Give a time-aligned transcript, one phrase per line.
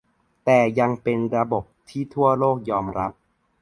[0.45, 3.13] แต่ยังเป็นระบบที่ทั่วโลกยอมรับ